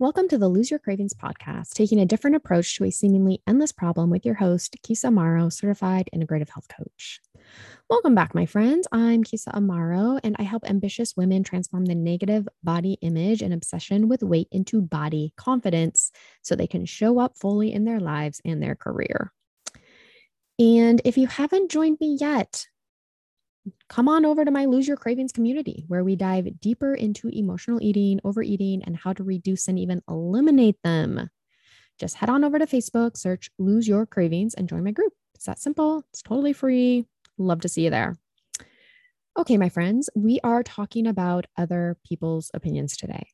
Welcome 0.00 0.26
to 0.30 0.38
the 0.38 0.48
Lose 0.48 0.72
Your 0.72 0.80
Cravings 0.80 1.14
podcast, 1.14 1.74
taking 1.74 2.00
a 2.00 2.04
different 2.04 2.34
approach 2.34 2.76
to 2.76 2.84
a 2.84 2.90
seemingly 2.90 3.40
endless 3.46 3.70
problem 3.70 4.10
with 4.10 4.26
your 4.26 4.34
host, 4.34 4.74
Kisa 4.82 5.06
Amaro, 5.06 5.52
certified 5.52 6.10
integrative 6.12 6.48
health 6.48 6.66
coach. 6.66 7.20
Welcome 7.88 8.12
back, 8.12 8.34
my 8.34 8.44
friends. 8.44 8.88
I'm 8.90 9.22
Kisa 9.22 9.52
Amaro, 9.52 10.18
and 10.24 10.34
I 10.36 10.42
help 10.42 10.68
ambitious 10.68 11.16
women 11.16 11.44
transform 11.44 11.84
the 11.84 11.94
negative 11.94 12.48
body 12.64 12.98
image 13.02 13.40
and 13.40 13.54
obsession 13.54 14.08
with 14.08 14.24
weight 14.24 14.48
into 14.50 14.82
body 14.82 15.32
confidence 15.36 16.10
so 16.42 16.56
they 16.56 16.66
can 16.66 16.86
show 16.86 17.20
up 17.20 17.38
fully 17.38 17.72
in 17.72 17.84
their 17.84 18.00
lives 18.00 18.40
and 18.44 18.60
their 18.60 18.74
career. 18.74 19.32
And 20.58 21.00
if 21.04 21.16
you 21.16 21.28
haven't 21.28 21.70
joined 21.70 21.98
me 22.00 22.16
yet, 22.20 22.66
come 23.88 24.08
on 24.08 24.24
over 24.24 24.44
to 24.44 24.50
my 24.50 24.64
Lose 24.64 24.86
Your 24.86 24.96
Cravings 24.96 25.32
community, 25.32 25.84
where 25.88 26.04
we 26.04 26.16
dive 26.16 26.60
deeper 26.60 26.94
into 26.94 27.28
emotional 27.28 27.82
eating, 27.82 28.20
overeating, 28.24 28.82
and 28.84 28.96
how 28.96 29.12
to 29.12 29.24
reduce 29.24 29.68
and 29.68 29.78
even 29.78 30.02
eliminate 30.08 30.76
them. 30.82 31.30
Just 31.98 32.16
head 32.16 32.28
on 32.28 32.44
over 32.44 32.58
to 32.58 32.66
Facebook, 32.66 33.16
search 33.16 33.50
Lose 33.58 33.86
Your 33.86 34.06
Cravings, 34.06 34.54
and 34.54 34.68
join 34.68 34.84
my 34.84 34.90
group. 34.90 35.12
It's 35.34 35.46
that 35.46 35.58
simple, 35.58 36.04
it's 36.12 36.22
totally 36.22 36.52
free. 36.52 37.06
Love 37.38 37.60
to 37.62 37.68
see 37.68 37.84
you 37.84 37.90
there. 37.90 38.16
Okay, 39.36 39.56
my 39.56 39.68
friends, 39.68 40.08
we 40.14 40.38
are 40.44 40.62
talking 40.62 41.06
about 41.06 41.46
other 41.56 41.96
people's 42.06 42.50
opinions 42.54 42.96
today. 42.96 43.26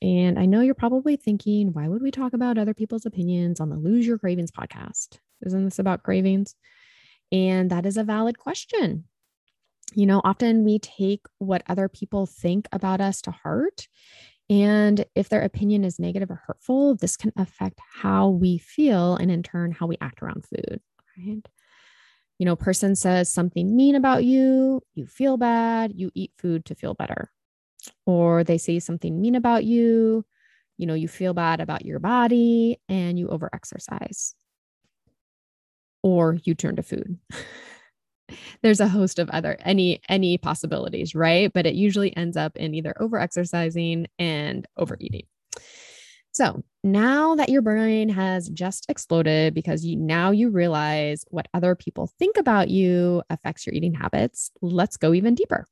And 0.00 0.38
I 0.38 0.46
know 0.46 0.60
you're 0.60 0.74
probably 0.74 1.16
thinking, 1.16 1.72
why 1.72 1.88
would 1.88 2.02
we 2.02 2.10
talk 2.10 2.32
about 2.32 2.58
other 2.58 2.74
people's 2.74 3.06
opinions 3.06 3.58
on 3.58 3.70
the 3.70 3.76
Lose 3.76 4.06
Your 4.06 4.18
Cravings 4.18 4.52
podcast? 4.52 5.18
Isn't 5.44 5.64
this 5.64 5.78
about 5.78 6.02
cravings? 6.02 6.54
And 7.32 7.70
that 7.70 7.86
is 7.86 7.96
a 7.96 8.04
valid 8.04 8.38
question 8.38 9.04
you 9.94 10.06
know, 10.06 10.20
often 10.24 10.64
we 10.64 10.78
take 10.78 11.26
what 11.38 11.62
other 11.68 11.88
people 11.88 12.26
think 12.26 12.68
about 12.72 13.00
us 13.00 13.22
to 13.22 13.30
heart. 13.30 13.88
And 14.50 15.04
if 15.14 15.28
their 15.28 15.42
opinion 15.42 15.84
is 15.84 15.98
negative 15.98 16.30
or 16.30 16.42
hurtful, 16.46 16.96
this 16.96 17.16
can 17.16 17.32
affect 17.36 17.80
how 17.92 18.28
we 18.28 18.58
feel 18.58 19.16
and 19.16 19.30
in 19.30 19.42
turn 19.42 19.72
how 19.72 19.86
we 19.86 19.98
act 20.00 20.22
around 20.22 20.46
food. 20.46 20.80
Right. 21.18 21.46
You 22.38 22.46
know, 22.46 22.56
person 22.56 22.94
says 22.94 23.28
something 23.28 23.76
mean 23.76 23.94
about 23.94 24.24
you, 24.24 24.80
you 24.94 25.06
feel 25.06 25.36
bad, 25.36 25.92
you 25.94 26.10
eat 26.14 26.32
food 26.38 26.64
to 26.66 26.74
feel 26.74 26.94
better. 26.94 27.30
Or 28.06 28.44
they 28.44 28.58
say 28.58 28.78
something 28.78 29.20
mean 29.20 29.34
about 29.34 29.64
you, 29.64 30.24
you 30.76 30.86
know, 30.86 30.94
you 30.94 31.08
feel 31.08 31.34
bad 31.34 31.60
about 31.60 31.84
your 31.84 31.98
body 31.98 32.78
and 32.88 33.18
you 33.18 33.26
overexercise. 33.26 34.34
Or 36.02 36.38
you 36.44 36.54
turn 36.54 36.76
to 36.76 36.82
food. 36.82 37.18
there's 38.62 38.80
a 38.80 38.88
host 38.88 39.18
of 39.18 39.30
other 39.30 39.56
any 39.64 40.00
any 40.08 40.38
possibilities, 40.38 41.14
right? 41.14 41.52
But 41.52 41.66
it 41.66 41.74
usually 41.74 42.16
ends 42.16 42.36
up 42.36 42.56
in 42.56 42.74
either 42.74 42.94
over 43.00 43.18
exercising 43.18 44.06
and 44.18 44.66
overeating. 44.76 45.26
So 46.32 46.62
now 46.84 47.34
that 47.34 47.48
your 47.48 47.62
brain 47.62 48.08
has 48.10 48.48
just 48.48 48.88
exploded 48.88 49.54
because 49.54 49.84
you 49.84 49.96
now 49.96 50.30
you 50.30 50.50
realize 50.50 51.24
what 51.28 51.48
other 51.52 51.74
people 51.74 52.10
think 52.18 52.36
about 52.36 52.68
you 52.68 53.22
affects 53.28 53.66
your 53.66 53.74
eating 53.74 53.94
habits, 53.94 54.50
let's 54.62 54.96
go 54.96 55.14
even 55.14 55.34
deeper. 55.34 55.66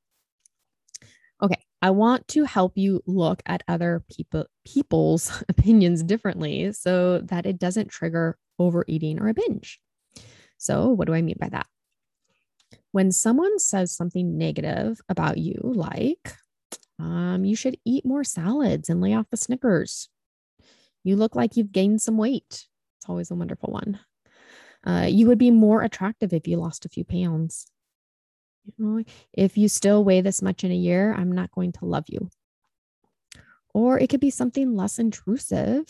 Okay, 1.42 1.62
I 1.82 1.90
want 1.90 2.26
to 2.28 2.44
help 2.44 2.76
you 2.76 3.02
look 3.06 3.42
at 3.46 3.62
other 3.68 4.04
people 4.10 4.46
people's 4.64 5.44
opinions 5.48 6.02
differently 6.02 6.72
so 6.72 7.18
that 7.20 7.46
it 7.46 7.58
doesn't 7.58 7.90
trigger 7.90 8.38
overeating 8.58 9.20
or 9.20 9.28
a 9.28 9.34
binge. 9.34 9.78
So, 10.58 10.88
what 10.88 11.06
do 11.06 11.14
I 11.14 11.22
mean 11.22 11.36
by 11.38 11.50
that? 11.50 11.66
When 12.96 13.12
someone 13.12 13.58
says 13.58 13.92
something 13.92 14.38
negative 14.38 14.98
about 15.10 15.36
you, 15.36 15.60
like, 15.62 16.32
um, 16.98 17.44
you 17.44 17.54
should 17.54 17.76
eat 17.84 18.06
more 18.06 18.24
salads 18.24 18.88
and 18.88 19.02
lay 19.02 19.12
off 19.12 19.28
the 19.30 19.36
Snickers. 19.36 20.08
You 21.04 21.16
look 21.16 21.36
like 21.36 21.58
you've 21.58 21.72
gained 21.72 22.00
some 22.00 22.16
weight. 22.16 22.46
It's 22.48 23.06
always 23.06 23.30
a 23.30 23.34
wonderful 23.34 23.70
one. 23.70 24.00
Uh, 24.82 25.08
you 25.10 25.26
would 25.26 25.36
be 25.36 25.50
more 25.50 25.82
attractive 25.82 26.32
if 26.32 26.48
you 26.48 26.56
lost 26.56 26.86
a 26.86 26.88
few 26.88 27.04
pounds. 27.04 27.66
You 28.64 28.72
know, 28.78 29.04
if 29.34 29.58
you 29.58 29.68
still 29.68 30.02
weigh 30.02 30.22
this 30.22 30.40
much 30.40 30.64
in 30.64 30.72
a 30.72 30.74
year, 30.74 31.12
I'm 31.12 31.32
not 31.32 31.50
going 31.50 31.72
to 31.72 31.84
love 31.84 32.06
you. 32.08 32.30
Or 33.74 33.98
it 33.98 34.08
could 34.08 34.20
be 34.20 34.30
something 34.30 34.74
less 34.74 34.98
intrusive 34.98 35.84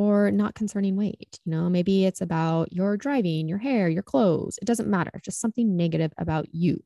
or 0.00 0.30
not 0.30 0.54
concerning 0.54 0.96
weight. 0.96 1.38
You 1.44 1.52
know, 1.52 1.68
maybe 1.68 2.06
it's 2.06 2.22
about 2.22 2.72
your 2.72 2.96
driving, 2.96 3.48
your 3.48 3.58
hair, 3.58 3.86
your 3.86 4.02
clothes. 4.02 4.58
It 4.62 4.64
doesn't 4.64 4.88
matter, 4.88 5.12
just 5.22 5.40
something 5.40 5.76
negative 5.76 6.10
about 6.16 6.46
you. 6.54 6.82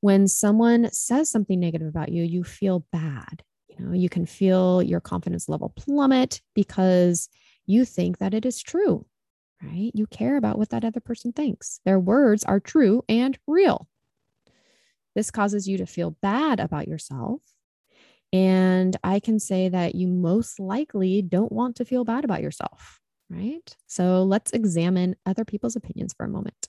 When 0.00 0.26
someone 0.26 0.90
says 0.90 1.28
something 1.28 1.60
negative 1.60 1.86
about 1.86 2.08
you, 2.08 2.22
you 2.22 2.44
feel 2.44 2.86
bad. 2.90 3.42
You 3.68 3.84
know, 3.84 3.92
you 3.92 4.08
can 4.08 4.24
feel 4.24 4.82
your 4.82 5.00
confidence 5.00 5.50
level 5.50 5.74
plummet 5.76 6.40
because 6.54 7.28
you 7.66 7.84
think 7.84 8.16
that 8.18 8.32
it 8.32 8.46
is 8.46 8.62
true, 8.62 9.04
right? 9.62 9.90
You 9.92 10.06
care 10.06 10.38
about 10.38 10.56
what 10.56 10.70
that 10.70 10.86
other 10.86 11.00
person 11.00 11.32
thinks. 11.32 11.80
Their 11.84 12.00
words 12.00 12.42
are 12.42 12.58
true 12.58 13.04
and 13.06 13.38
real. 13.46 13.86
This 15.14 15.30
causes 15.30 15.68
you 15.68 15.76
to 15.76 15.86
feel 15.86 16.16
bad 16.22 16.58
about 16.58 16.88
yourself 16.88 17.42
and 18.32 18.96
I 19.02 19.20
can 19.20 19.38
say 19.38 19.68
that 19.68 19.94
you 19.94 20.06
most 20.08 20.60
likely 20.60 21.22
don't 21.22 21.52
want 21.52 21.76
to 21.76 21.84
feel 21.84 22.04
bad 22.04 22.24
about 22.24 22.42
yourself, 22.42 23.00
right? 23.30 23.76
So 23.86 24.22
let's 24.22 24.52
examine 24.52 25.16
other 25.24 25.44
people's 25.44 25.76
opinions 25.76 26.14
for 26.14 26.26
a 26.26 26.28
moment. 26.28 26.68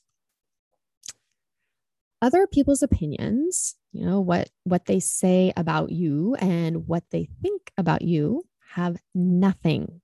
Other 2.21 2.47
people's 2.47 2.83
opinions, 2.83 3.75
you 3.93 4.05
know, 4.05 4.19
what 4.19 4.49
what 4.65 4.85
they 4.85 4.99
say 4.99 5.53
about 5.55 5.89
you 5.91 6.35
and 6.35 6.87
what 6.87 7.03
they 7.11 7.29
think 7.41 7.71
about 7.77 8.01
you 8.01 8.43
have 8.73 8.97
nothing. 9.15 10.01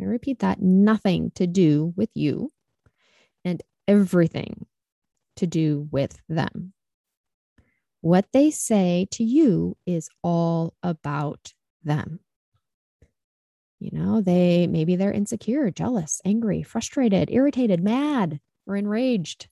I 0.00 0.04
repeat 0.04 0.40
that, 0.40 0.60
nothing 0.60 1.30
to 1.36 1.46
do 1.46 1.92
with 1.96 2.10
you 2.14 2.50
and 3.44 3.62
everything 3.86 4.66
to 5.36 5.46
do 5.46 5.88
with 5.90 6.20
them. 6.28 6.72
What 8.02 8.26
they 8.32 8.50
say 8.50 9.06
to 9.12 9.24
you 9.24 9.76
is 9.86 10.08
all 10.22 10.74
about 10.82 11.54
them. 11.84 12.18
You 13.78 13.90
know, 13.92 14.20
they 14.20 14.66
maybe 14.66 14.96
they're 14.96 15.12
insecure, 15.12 15.70
jealous, 15.70 16.20
angry, 16.24 16.62
frustrated, 16.62 17.30
irritated, 17.30 17.82
mad, 17.82 18.40
or 18.66 18.76
enraged. 18.76 19.48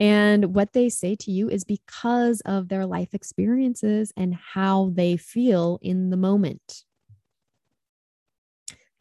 and 0.00 0.54
what 0.54 0.72
they 0.72 0.88
say 0.88 1.14
to 1.16 1.30
you 1.30 1.50
is 1.50 1.64
because 1.64 2.40
of 2.46 2.68
their 2.68 2.86
life 2.86 3.12
experiences 3.12 4.12
and 4.16 4.34
how 4.34 4.90
they 4.94 5.18
feel 5.18 5.78
in 5.82 6.08
the 6.08 6.16
moment. 6.16 6.84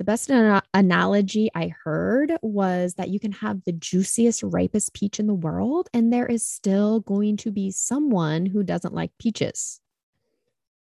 The 0.01 0.05
best 0.05 0.31
an- 0.31 0.63
analogy 0.73 1.51
I 1.53 1.75
heard 1.83 2.33
was 2.41 2.95
that 2.95 3.09
you 3.09 3.19
can 3.19 3.33
have 3.33 3.63
the 3.63 3.71
juiciest, 3.71 4.41
ripest 4.41 4.95
peach 4.95 5.19
in 5.19 5.27
the 5.27 5.35
world, 5.35 5.89
and 5.93 6.11
there 6.11 6.25
is 6.25 6.43
still 6.43 7.01
going 7.01 7.37
to 7.37 7.51
be 7.51 7.69
someone 7.69 8.47
who 8.47 8.63
doesn't 8.63 8.95
like 8.95 9.15
peaches. 9.19 9.79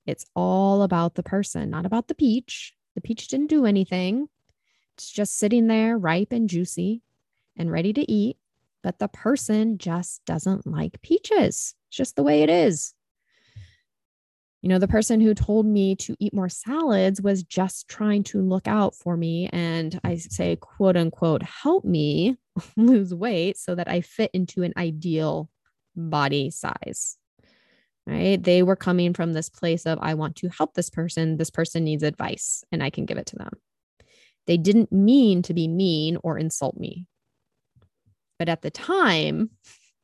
It's 0.08 0.26
all 0.36 0.82
about 0.82 1.14
the 1.14 1.22
person, 1.22 1.70
not 1.70 1.86
about 1.86 2.08
the 2.08 2.16
peach. 2.16 2.74
The 2.96 3.02
peach 3.02 3.28
didn't 3.28 3.52
do 3.52 3.68
anything, 3.68 4.28
it's 4.96 5.12
just 5.12 5.38
sitting 5.38 5.68
there, 5.68 6.00
ripe 6.00 6.32
and 6.32 6.50
juicy 6.50 7.04
and 7.56 7.72
ready 7.72 7.94
to 7.94 8.12
eat. 8.12 8.38
But 8.82 8.98
the 8.98 9.08
person 9.08 9.78
just 9.78 10.26
doesn't 10.26 10.66
like 10.66 11.00
peaches. 11.04 11.76
It's 11.90 11.98
just 11.98 12.16
the 12.16 12.24
way 12.24 12.42
it 12.42 12.50
is. 12.50 12.95
You 14.66 14.70
know, 14.70 14.80
the 14.80 14.88
person 14.88 15.22
who 15.22 15.36
told 15.36 15.68
me 15.68 15.96
to 15.98 16.16
eat 16.20 16.34
more 16.34 16.50
salads 16.50 17.22
was 17.22 17.44
just 17.44 17.88
trying 17.88 18.24
to 18.24 18.42
look 18.42 18.68
out 18.68 18.96
for 18.96 19.16
me 19.16 19.48
and 19.54 20.00
I 20.04 20.16
say, 20.16 20.56
quote 20.56 20.98
unquote, 20.98 21.44
help 21.44 21.86
me 21.86 22.38
lose 22.76 23.14
weight 23.14 23.60
so 23.60 23.76
that 23.76 23.88
I 23.88 24.02
fit 24.02 24.32
into 24.34 24.64
an 24.64 24.74
ideal 24.76 25.52
body 25.96 26.50
size. 26.50 27.16
Right. 28.08 28.42
They 28.42 28.64
were 28.64 28.76
coming 28.76 29.14
from 29.14 29.34
this 29.34 29.50
place 29.50 29.86
of, 29.86 30.00
I 30.02 30.16
want 30.16 30.38
to 30.38 30.50
help 30.50 30.74
this 30.74 30.90
person. 30.90 31.38
This 31.38 31.52
person 31.52 31.84
needs 31.84 32.02
advice 32.02 32.64
and 32.72 32.82
I 32.82 32.90
can 32.90 33.06
give 33.06 33.20
it 33.20 33.28
to 33.28 33.36
them. 33.36 33.52
They 34.48 34.58
didn't 34.58 34.92
mean 34.92 35.44
to 35.44 35.54
be 35.54 35.68
mean 35.68 36.18
or 36.24 36.40
insult 36.40 36.76
me. 36.76 37.06
But 38.40 38.50
at 38.50 38.64
the 38.64 38.72
time, 38.72 39.52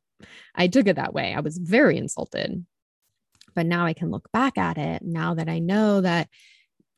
I 0.54 0.68
took 0.68 0.86
it 0.86 0.94
that 0.94 1.14
way. 1.14 1.34
I 1.34 1.40
was 1.40 1.58
very 1.58 1.98
insulted 1.98 2.64
but 3.54 3.66
now 3.66 3.86
I 3.86 3.92
can 3.92 4.10
look 4.10 4.30
back 4.32 4.58
at 4.58 4.78
it 4.78 5.02
now 5.02 5.34
that 5.34 5.48
I 5.48 5.58
know 5.58 6.00
that 6.00 6.28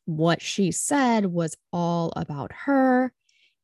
what 0.07 0.43
she 0.43 0.71
said 0.71 1.27
was 1.27 1.57
all 1.73 2.13
about 2.17 2.53
her 2.53 3.13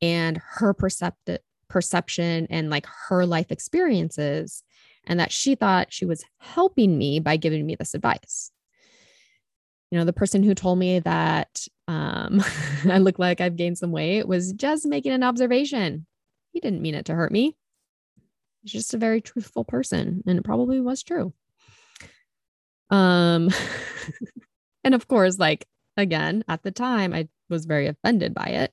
and 0.01 0.41
her 0.45 0.73
percept- 0.73 1.41
perception 1.69 2.47
and 2.51 2.71
like 2.71 2.87
her 3.09 3.27
life 3.27 3.51
experiences, 3.51 4.63
and 5.05 5.21
that 5.21 5.33
she 5.33 5.55
thought 5.55 5.93
she 5.93 6.05
was 6.05 6.25
helping 6.39 6.97
me 6.97 7.21
by 7.21 7.37
giving 7.37 7.65
me 7.65 7.75
this 7.75 7.95
advice. 7.95 8.51
You 9.91 9.99
know, 9.99 10.05
the 10.05 10.13
person 10.13 10.43
who 10.43 10.55
told 10.55 10.79
me 10.79 11.01
that 11.01 11.67
um, 11.89 12.43
I 12.89 12.99
look 12.99 13.19
like 13.19 13.41
I've 13.41 13.57
gained 13.57 13.79
some 13.79 13.93
weight 13.93 14.27
was 14.27 14.53
just 14.53 14.87
making 14.87 15.13
an 15.13 15.23
observation. 15.23 16.07
He 16.53 16.61
didn't 16.61 16.83
mean 16.83 16.95
it 16.95 17.07
to 17.07 17.15
hurt 17.15 17.33
me. 17.33 17.57
He's 18.63 18.73
just 18.73 18.95
a 18.95 18.99
very 18.99 19.21
truthful 19.21 19.65
person, 19.65 20.23
and 20.27 20.39
it 20.39 20.45
probably 20.45 20.81
was 20.81 21.03
true. 21.03 21.33
Um, 22.91 23.51
and 24.85 24.95
of 24.95 25.09
course, 25.09 25.39
like 25.39 25.67
again, 25.97 26.45
at 26.49 26.63
the 26.63 26.71
time, 26.71 27.13
I 27.13 27.29
was 27.49 27.67
very 27.67 27.87
offended 27.87 28.35
by 28.35 28.47
it. 28.47 28.73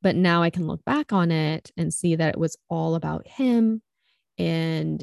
But 0.00 0.14
now 0.14 0.42
I 0.42 0.50
can 0.50 0.66
look 0.66 0.84
back 0.84 1.12
on 1.12 1.30
it 1.30 1.72
and 1.76 1.92
see 1.92 2.14
that 2.14 2.34
it 2.34 2.38
was 2.38 2.56
all 2.68 2.94
about 2.94 3.26
him 3.26 3.82
and 4.38 5.02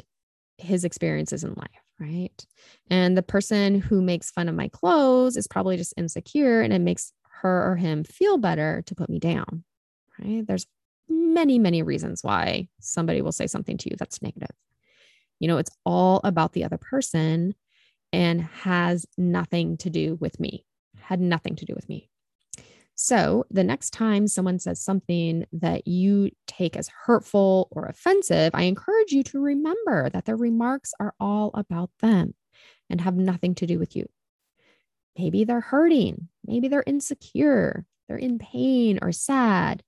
his 0.57 0.85
experiences 0.85 1.43
in 1.43 1.53
life, 1.53 1.69
right? 1.99 2.45
And 2.89 3.17
the 3.17 3.23
person 3.23 3.81
who 3.81 4.01
makes 4.01 4.31
fun 4.31 4.47
of 4.47 4.55
my 4.55 4.69
clothes 4.69 5.35
is 5.35 5.47
probably 5.47 5.75
just 5.75 5.93
insecure 5.97 6.61
and 6.61 6.71
it 6.71 6.79
makes 6.79 7.11
her 7.41 7.71
or 7.71 7.75
him 7.75 8.05
feel 8.05 8.37
better 8.37 8.83
to 8.85 8.95
put 8.95 9.09
me 9.09 9.19
down, 9.19 9.65
right? 10.17 10.47
There's 10.47 10.65
many, 11.09 11.59
many 11.59 11.83
reasons 11.83 12.23
why 12.23 12.69
somebody 12.79 13.21
will 13.21 13.33
say 13.33 13.47
something 13.47 13.77
to 13.77 13.89
you 13.89 13.97
that's 13.97 14.21
negative. 14.21 14.55
You 15.39 15.49
know, 15.49 15.57
it's 15.57 15.71
all 15.85 16.21
about 16.23 16.53
the 16.53 16.63
other 16.63 16.77
person 16.77 17.53
and 18.15 18.43
has 18.43 19.05
nothing 19.17 19.75
to 19.75 19.89
do 19.89 20.17
with 20.21 20.39
me, 20.39 20.65
had 20.97 21.19
nothing 21.19 21.53
to 21.57 21.65
do 21.65 21.73
with 21.75 21.89
me. 21.89 22.09
So 22.95 23.45
the 23.51 23.63
next 23.63 23.89
time 23.89 24.29
someone 24.29 24.57
says 24.57 24.81
something 24.81 25.45
that 25.51 25.85
you 25.85 26.31
take 26.47 26.77
as 26.77 26.87
hurtful 26.87 27.67
or 27.71 27.87
offensive, 27.87 28.51
I 28.53 28.63
encourage 28.63 29.11
you 29.11 29.21
to 29.23 29.41
remember 29.41 30.09
that 30.11 30.23
their 30.23 30.37
remarks 30.37 30.93
are 30.97 31.13
all 31.19 31.51
about 31.55 31.89
them 31.99 32.35
and 32.89 33.01
have 33.01 33.17
nothing 33.17 33.53
to 33.55 33.67
do 33.67 33.77
with 33.79 33.97
you. 33.97 34.07
Maybe 35.19 35.43
they're 35.43 35.59
hurting, 35.59 36.29
maybe 36.45 36.69
they're 36.69 36.85
insecure, 36.87 37.85
they're 38.07 38.15
in 38.15 38.39
pain 38.39 38.97
or 39.01 39.11
sad, 39.11 39.83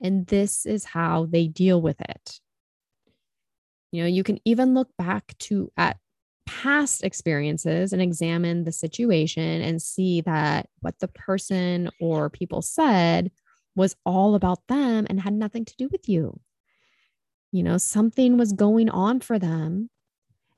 and 0.00 0.24
this 0.28 0.66
is 0.66 0.84
how 0.84 1.26
they 1.28 1.48
deal 1.48 1.82
with 1.82 2.00
it. 2.00 2.38
You 3.90 4.02
know, 4.02 4.08
you 4.08 4.22
can 4.22 4.38
even 4.44 4.72
look 4.72 4.90
back 4.96 5.36
to 5.40 5.72
at 5.76 5.96
past 6.46 7.04
experiences 7.04 7.92
and 7.92 8.02
examine 8.02 8.64
the 8.64 8.72
situation 8.72 9.62
and 9.62 9.80
see 9.80 10.20
that 10.22 10.68
what 10.80 10.98
the 10.98 11.08
person 11.08 11.90
or 12.00 12.30
people 12.30 12.62
said 12.62 13.30
was 13.74 13.96
all 14.04 14.34
about 14.34 14.66
them 14.68 15.06
and 15.08 15.20
had 15.20 15.34
nothing 15.34 15.64
to 15.64 15.76
do 15.76 15.88
with 15.90 16.08
you. 16.08 16.38
You 17.52 17.62
know, 17.62 17.78
something 17.78 18.36
was 18.36 18.52
going 18.52 18.90
on 18.90 19.20
for 19.20 19.38
them. 19.38 19.90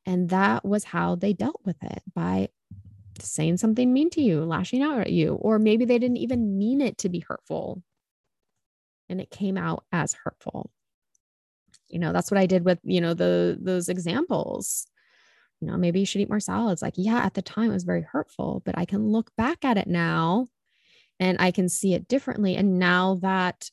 And 0.07 0.29
that 0.31 0.65
was 0.65 0.85
how 0.85 1.15
they 1.15 1.33
dealt 1.33 1.61
with 1.65 1.83
it 1.83 2.03
by 2.15 2.49
saying 3.21 3.57
something 3.57 3.93
mean 3.93 4.11
to 4.11 4.21
you, 4.21 4.45
lashing 4.45 4.83
out 4.83 5.01
at 5.01 5.13
you, 5.13 5.35
or 5.35 5.59
maybe 5.59 5.85
they 5.85 5.99
didn't 5.99 6.19
even 6.19 6.59
mean 6.59 6.81
it 6.81 6.99
to 6.99 7.09
be 7.09 7.21
hurtful 7.21 7.83
and 9.09 9.21
it 9.21 9.31
came 9.31 9.57
out 9.57 9.85
as 9.93 10.15
hurtful. 10.15 10.71
You 11.89 11.99
know, 11.99 12.13
that's 12.13 12.31
what 12.31 12.39
I 12.39 12.47
did 12.47 12.65
with, 12.65 12.79
you 12.83 13.01
know, 13.01 13.15
the 13.15 13.57
those 13.61 13.89
examples 13.89 14.87
you 15.61 15.69
know, 15.69 15.77
maybe 15.77 16.01
you 16.01 16.07
should 16.07 16.21
eat 16.21 16.29
more 16.29 16.41
salads. 16.41 16.83
Like, 16.83 16.95
yeah, 16.97 17.19
at 17.19 17.35
the 17.35 17.43
time 17.43 17.71
it 17.71 17.75
was 17.75 17.85
very 17.85 18.03
hurtful, 18.03 18.63
but 18.65 18.77
I 18.77 18.85
can 18.85 19.09
look 19.09 19.31
back 19.37 19.65
at 19.65 19.79
it 19.79 19.87
now 19.87 20.47
and 21.21 21.39
I 21.41 21.51
can 21.51 21.69
see 21.69 21.95
it 21.95 22.09
differently. 22.09 22.57
And 22.57 22.79
now 22.79 23.17
that 23.23 23.71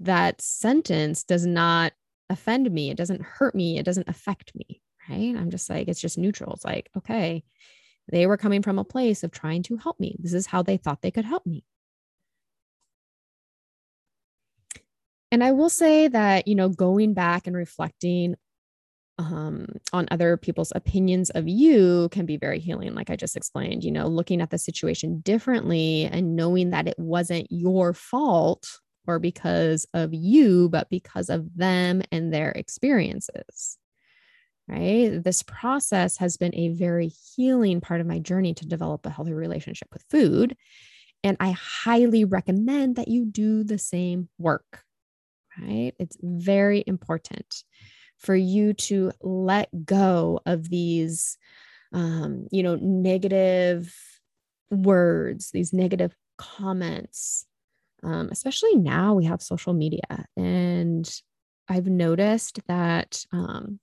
that 0.00 0.40
sentence 0.40 1.24
does 1.24 1.46
not 1.46 1.92
offend 2.30 2.70
me, 2.70 2.90
it 2.90 2.96
doesn't 2.96 3.22
hurt 3.22 3.54
me, 3.54 3.78
it 3.78 3.84
doesn't 3.84 4.08
affect 4.08 4.54
me. 4.54 4.80
Right. 5.08 5.36
I'm 5.36 5.50
just 5.50 5.70
like, 5.70 5.86
it's 5.86 6.00
just 6.00 6.18
neutral. 6.18 6.54
It's 6.54 6.64
like, 6.64 6.90
okay, 6.96 7.44
they 8.10 8.26
were 8.26 8.36
coming 8.36 8.62
from 8.62 8.78
a 8.78 8.84
place 8.84 9.22
of 9.22 9.30
trying 9.30 9.62
to 9.64 9.76
help 9.76 10.00
me. 10.00 10.16
This 10.18 10.32
is 10.32 10.46
how 10.46 10.62
they 10.62 10.76
thought 10.76 11.02
they 11.02 11.12
could 11.12 11.24
help 11.24 11.46
me. 11.46 11.64
And 15.30 15.44
I 15.44 15.52
will 15.52 15.70
say 15.70 16.08
that, 16.08 16.48
you 16.48 16.54
know, 16.54 16.68
going 16.68 17.14
back 17.14 17.46
and 17.46 17.56
reflecting 17.56 18.36
um, 19.18 19.66
on 19.92 20.06
other 20.10 20.36
people's 20.36 20.72
opinions 20.74 21.30
of 21.30 21.48
you 21.48 22.08
can 22.10 22.26
be 22.26 22.36
very 22.36 22.58
healing. 22.58 22.94
Like 22.94 23.10
I 23.10 23.16
just 23.16 23.36
explained, 23.36 23.82
you 23.82 23.90
know, 23.90 24.06
looking 24.06 24.40
at 24.40 24.50
the 24.50 24.58
situation 24.58 25.20
differently 25.20 26.04
and 26.04 26.36
knowing 26.36 26.70
that 26.70 26.86
it 26.86 26.98
wasn't 26.98 27.46
your 27.50 27.94
fault 27.94 28.66
or 29.06 29.18
because 29.18 29.86
of 29.94 30.12
you, 30.12 30.68
but 30.68 30.90
because 30.90 31.30
of 31.30 31.48
them 31.56 32.02
and 32.12 32.32
their 32.32 32.50
experiences. 32.50 33.78
Right. 34.68 35.22
This 35.22 35.44
process 35.44 36.16
has 36.16 36.36
been 36.36 36.54
a 36.54 36.70
very 36.70 37.12
healing 37.36 37.80
part 37.80 38.00
of 38.00 38.06
my 38.06 38.18
journey 38.18 38.52
to 38.54 38.66
develop 38.66 39.06
a 39.06 39.10
healthy 39.10 39.32
relationship 39.32 39.88
with 39.92 40.04
food. 40.10 40.56
And 41.22 41.36
I 41.38 41.52
highly 41.52 42.24
recommend 42.24 42.96
that 42.96 43.06
you 43.08 43.24
do 43.24 43.62
the 43.62 43.78
same 43.78 44.28
work. 44.38 44.82
Right. 45.56 45.92
It's 46.00 46.18
very 46.20 46.82
important 46.86 47.62
for 48.18 48.34
you 48.34 48.72
to 48.72 49.12
let 49.20 49.68
go 49.84 50.40
of 50.46 50.68
these 50.68 51.38
um, 51.92 52.46
you 52.50 52.62
know 52.62 52.76
negative 52.76 53.94
words 54.70 55.50
these 55.52 55.72
negative 55.72 56.14
comments 56.38 57.46
um, 58.02 58.28
especially 58.30 58.74
now 58.74 59.14
we 59.14 59.24
have 59.24 59.40
social 59.40 59.72
media 59.72 60.26
and 60.36 61.22
i've 61.68 61.86
noticed 61.86 62.60
that 62.68 63.24
um, 63.32 63.78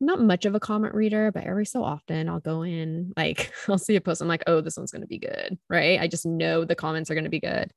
I'm 0.00 0.06
not 0.06 0.20
much 0.20 0.44
of 0.44 0.54
a 0.54 0.60
comment 0.60 0.94
reader, 0.94 1.32
but 1.32 1.44
every 1.44 1.66
so 1.66 1.82
often 1.82 2.28
I'll 2.28 2.40
go 2.40 2.62
in, 2.62 3.12
like, 3.16 3.52
I'll 3.68 3.78
see 3.78 3.96
a 3.96 4.00
post. 4.00 4.20
I'm 4.20 4.28
like, 4.28 4.44
oh, 4.46 4.60
this 4.60 4.76
one's 4.76 4.92
going 4.92 5.02
to 5.02 5.08
be 5.08 5.18
good. 5.18 5.58
Right. 5.68 6.00
I 6.00 6.06
just 6.06 6.24
know 6.24 6.64
the 6.64 6.76
comments 6.76 7.10
are 7.10 7.14
going 7.14 7.24
to 7.24 7.30
be 7.30 7.40
good. 7.40 7.72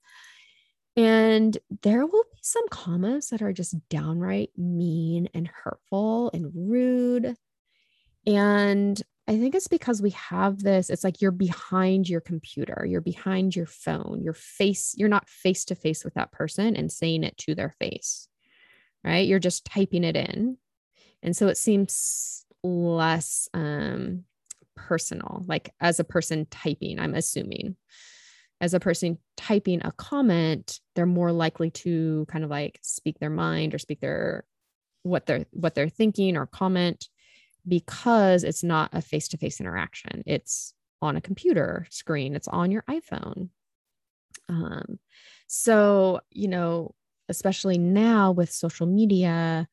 And 0.96 1.58
there 1.82 2.06
will 2.06 2.26
some 2.42 2.68
comments 2.70 3.30
that 3.30 3.42
are 3.42 3.54
just 3.54 3.76
downright 3.90 4.50
mean 4.58 5.30
and 5.34 5.48
hurtful 5.48 6.32
and 6.34 6.52
rude. 6.54 7.36
And 8.26 9.02
I 9.28 9.38
think 9.38 9.56
it's 9.56 9.68
because 9.68 10.02
we 10.02 10.10
have 10.12 10.60
this, 10.60 10.90
it's 10.90 11.04
like 11.04 11.22
you're 11.22 11.32
behind 11.32 12.10
your 12.10 12.22
computer, 12.22 12.86
you're 12.88 13.02
behind 13.02 13.56
your 13.56 13.68
phone, 13.68 14.22
your 14.24 14.34
face, 14.34 14.94
you're 14.98 15.10
not 15.10 15.30
face 15.30 15.66
to 15.66 15.76
face 15.76 16.04
with 16.04 16.16
that 16.16 16.32
person 16.32 16.76
and 16.76 16.92
saying 16.92 17.24
it 17.24 17.38
to 17.38 17.56
their 17.56 17.70
face, 17.80 18.28
right? 19.04 19.28
You're 19.28 19.40
just 19.40 19.64
typing 19.64 20.04
it 20.04 20.16
in. 20.16 20.58
And 21.24 21.38
so 21.38 21.48
it 21.48 21.58
seems 21.58 22.46
less 22.64 23.48
um, 23.54 24.24
personal, 24.76 25.46
like 25.48 25.74
as 25.80 26.00
a 26.00 26.04
person 26.04 26.48
typing, 26.50 27.00
I'm 27.00 27.14
assuming 27.14 27.76
as 28.62 28.76
a 28.76 28.80
person 28.80 29.18
typing 29.36 29.82
a 29.84 29.92
comment, 29.92 30.80
they're 30.96 31.08
more 31.08 31.32
likely 31.32 31.72
to 31.72 32.26
kind 32.30 32.44
of 32.44 32.50
like 32.50 32.80
speak 32.84 33.20
their 33.20 33.32
mind 33.32 33.74
or 33.74 33.80
speak 33.80 34.00
their 34.00 34.46
what 35.04 35.26
they're 35.26 35.46
what 35.52 35.74
they're 35.74 35.90
thinking 35.90 36.38
or 36.38 36.46
comment 36.46 37.10
because 37.68 38.44
it's 38.44 38.64
not 38.64 38.92
a 38.94 39.02
face-to-face 39.02 39.60
interaction. 39.60 40.24
It's 40.26 40.74
on 41.02 41.16
a 41.18 41.22
computer 41.22 41.88
screen, 41.90 42.36
it's 42.36 42.48
on 42.48 42.72
your 42.72 42.84
iPhone. 42.84 43.50
Um, 44.48 45.00
so, 45.48 46.22
you 46.32 46.48
know, 46.48 46.94
especially 47.30 47.78
now 47.78 48.32
with 48.32 48.52
social 48.52 48.86
media, 48.86 49.68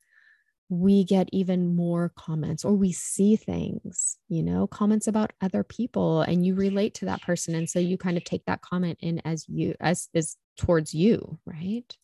we 0.69 1.03
get 1.05 1.29
even 1.33 1.75
more 1.75 2.13
comments 2.15 2.65
or 2.65 2.75
we 2.75 2.93
see 2.93 3.37
things, 3.37 4.19
you 4.29 4.43
know, 4.43 4.67
comments 4.67 5.07
about 5.07 5.33
other 5.41 5.65
people 5.65 6.21
and 6.21 6.45
you 6.45 6.55
relate 6.55 6.95
to 6.95 7.07
that 7.07 7.23
person. 7.23 7.55
And 7.55 7.69
so 7.69 7.79
you 7.79 7.97
kind 7.97 8.17
of 8.19 8.25
take 8.25 8.45
that 8.45 8.61
comment 8.61 8.99
in 9.01 9.21
as 9.25 9.49
you, 9.49 9.75
as 9.81 10.09
is 10.13 10.37
towards 10.59 10.93
you, 10.93 11.39
right? 11.47 11.97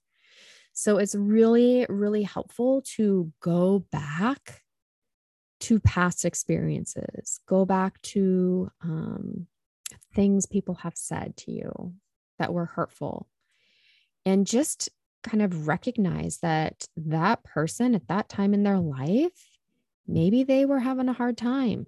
So 0.73 0.97
it's 0.97 1.15
really, 1.15 1.87
really 1.89 2.23
helpful 2.23 2.83
to 2.97 3.33
go 3.41 3.85
back 3.93 4.63
to 5.61 5.79
past 5.81 6.25
experiences, 6.25 7.41
go 7.47 7.65
back 7.65 8.01
to 8.03 8.71
um, 8.83 9.47
things 10.15 10.47
people 10.47 10.75
have 10.77 10.97
said 10.97 11.37
to 11.37 11.53
you 11.53 11.95
that 12.39 12.53
were 12.53 12.67
hurtful, 12.67 13.29
and 14.27 14.47
just 14.47 14.89
kind 15.25 15.43
of 15.43 15.67
recognize 15.67 16.39
that 16.39 16.87
that 16.97 17.43
person 17.43 17.95
at 17.95 18.07
that 18.09 18.29
time 18.29 18.55
in 18.55 18.63
their 18.63 18.79
life, 18.79 19.59
maybe 20.07 20.45
they 20.45 20.65
were 20.65 20.79
having 20.79 21.09
a 21.09 21.13
hard 21.13 21.37
time. 21.37 21.87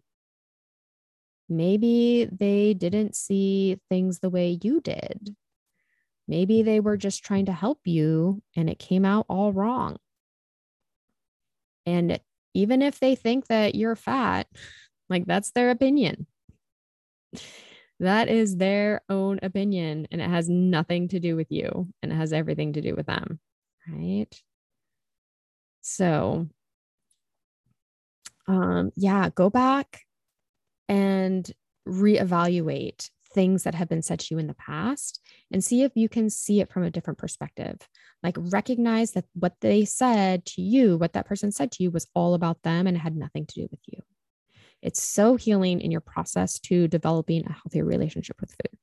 Maybe 1.49 2.29
they 2.31 2.75
didn't 2.75 3.15
see 3.15 3.79
things 3.89 4.19
the 4.19 4.31
way 4.31 4.59
you 4.63 4.81
did. 4.81 5.37
Maybe 6.27 6.63
they 6.63 6.81
were 6.81 6.97
just 6.97 7.25
trying 7.25 7.47
to 7.47 7.53
help 7.53 7.81
you 7.85 8.43
and 8.57 8.69
it 8.69 8.81
came 8.81 9.05
out 9.05 9.27
all 9.29 9.53
wrong. 9.53 9.99
And 11.85 12.19
even 12.53 12.83
if 12.83 12.99
they 12.99 13.15
think 13.15 13.47
that 13.47 13.77
you're 13.77 13.95
fat, 13.95 14.49
like 15.09 15.27
that's 15.27 15.53
their 15.53 15.71
opinion. 15.71 16.27
That 18.01 18.29
is 18.29 18.57
their 18.57 19.03
own 19.09 19.39
opinion 19.43 20.07
and 20.11 20.21
it 20.21 20.29
has 20.29 20.49
nothing 20.49 21.09
to 21.09 21.21
do 21.21 21.35
with 21.35 21.51
you 21.51 21.89
and 22.03 22.13
it 22.13 22.17
has 22.17 22.33
everything 22.33 22.75
to 22.75 22.83
do 22.83 22.95
with 22.95 23.07
them. 23.07 23.41
Right. 23.89 24.29
So, 25.81 26.49
um, 28.49 28.91
yeah, 28.97 29.31
go 29.35 29.49
back 29.49 30.03
and 30.89 31.51
reevaluate 31.89 33.09
things 33.33 33.65
that 33.65 33.75
have 33.75 33.89
been 33.89 34.03
said 34.03 34.19
to 34.19 34.35
you 34.35 34.39
in 34.39 34.47
the 34.47 34.55
past 34.55 35.21
and 35.53 35.63
see 35.63 35.83
if 35.83 35.93
you 35.95 36.09
can 36.09 36.31
see 36.31 36.61
it 36.61 36.73
from 36.73 36.83
a 36.83 36.91
different 36.91 37.19
perspective. 37.19 37.77
Like 38.23 38.37
recognize 38.39 39.13
that 39.13 39.27
what 39.35 39.55
they 39.61 39.85
said 39.85 40.45
to 40.47 40.63
you, 40.63 40.97
what 40.97 41.13
that 41.13 41.27
person 41.27 41.53
said 41.53 41.71
to 41.73 41.83
you 41.83 41.91
was 41.91 42.07
all 42.15 42.35
about 42.35 42.63
them 42.63 42.87
and 42.87 42.97
had 42.97 43.17
nothing 43.17 43.47
to 43.47 43.55
do 43.55 43.69
with 43.71 43.81
you. 43.87 44.01
It's 44.83 45.03
so 45.03 45.37
healing 45.37 45.81
in 45.81 45.91
your 45.91 46.01
process 46.01 46.59
to 46.61 46.89
developing 46.89 47.45
a 47.45 47.53
healthier 47.53 47.85
relationship 47.85 48.41
with 48.41 48.51
food. 48.51 48.79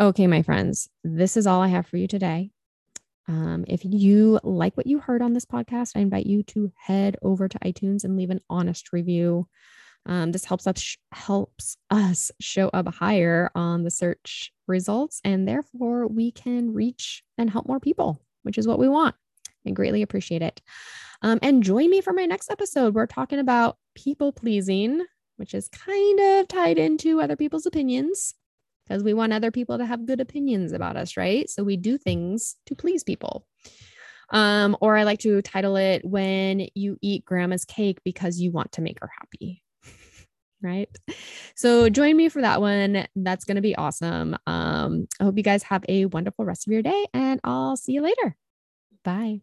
Okay, 0.00 0.26
my 0.26 0.42
friends, 0.42 0.88
this 1.04 1.36
is 1.36 1.46
all 1.46 1.60
I 1.60 1.68
have 1.68 1.86
for 1.86 1.98
you 1.98 2.08
today. 2.08 2.50
Um, 3.28 3.64
if 3.68 3.82
you 3.84 4.40
like 4.42 4.76
what 4.76 4.86
you 4.86 4.98
heard 4.98 5.22
on 5.22 5.34
this 5.34 5.44
podcast, 5.44 5.92
I 5.94 6.00
invite 6.00 6.26
you 6.26 6.42
to 6.44 6.72
head 6.76 7.16
over 7.22 7.48
to 7.48 7.58
iTunes 7.60 8.02
and 8.02 8.16
leave 8.16 8.30
an 8.30 8.40
honest 8.48 8.92
review. 8.92 9.46
Um, 10.06 10.32
this 10.32 10.44
helps 10.44 10.66
us 10.66 10.96
helps 11.12 11.76
us 11.90 12.32
show 12.40 12.68
up 12.70 12.92
higher 12.92 13.50
on 13.54 13.84
the 13.84 13.90
search 13.90 14.52
results, 14.66 15.20
and 15.22 15.46
therefore 15.46 16.06
we 16.06 16.32
can 16.32 16.72
reach 16.72 17.22
and 17.36 17.50
help 17.50 17.68
more 17.68 17.78
people, 17.78 18.20
which 18.42 18.58
is 18.58 18.66
what 18.66 18.78
we 18.78 18.88
want. 18.88 19.14
I 19.66 19.70
greatly 19.70 20.02
appreciate 20.02 20.42
it. 20.42 20.60
Um, 21.22 21.38
and 21.42 21.62
join 21.62 21.90
me 21.90 22.00
for 22.00 22.12
my 22.12 22.24
next 22.24 22.50
episode. 22.50 22.94
We're 22.94 23.06
talking 23.06 23.38
about 23.38 23.76
people 23.94 24.32
pleasing, 24.32 25.04
which 25.36 25.54
is 25.54 25.68
kind 25.68 26.20
of 26.20 26.48
tied 26.48 26.78
into 26.78 27.20
other 27.20 27.36
people's 27.36 27.66
opinions 27.66 28.34
because 28.86 29.02
we 29.02 29.14
want 29.14 29.32
other 29.32 29.50
people 29.50 29.78
to 29.78 29.86
have 29.86 30.06
good 30.06 30.20
opinions 30.20 30.72
about 30.72 30.96
us, 30.96 31.16
right? 31.16 31.48
So 31.48 31.62
we 31.62 31.76
do 31.76 31.96
things 31.96 32.56
to 32.66 32.74
please 32.74 33.04
people. 33.04 33.46
Um, 34.30 34.76
or 34.80 34.96
I 34.96 35.02
like 35.02 35.20
to 35.20 35.42
title 35.42 35.76
it 35.76 36.04
When 36.04 36.68
You 36.74 36.96
Eat 37.02 37.24
Grandma's 37.24 37.64
Cake 37.64 37.98
Because 38.04 38.40
You 38.40 38.52
Want 38.52 38.72
to 38.72 38.80
Make 38.80 39.00
Her 39.00 39.10
Happy 39.18 39.62
right? 40.62 40.88
So 41.54 41.88
join 41.88 42.16
me 42.16 42.28
for 42.28 42.42
that 42.42 42.60
one. 42.60 43.06
That's 43.16 43.44
going 43.44 43.56
to 43.56 43.62
be 43.62 43.76
awesome. 43.76 44.36
Um, 44.46 45.06
I 45.18 45.24
hope 45.24 45.36
you 45.36 45.42
guys 45.42 45.62
have 45.64 45.84
a 45.88 46.06
wonderful 46.06 46.44
rest 46.44 46.66
of 46.66 46.72
your 46.72 46.82
day, 46.82 47.06
and 47.14 47.40
I'll 47.44 47.76
see 47.76 47.92
you 47.92 48.02
later. 48.02 48.36
Bye. 49.04 49.40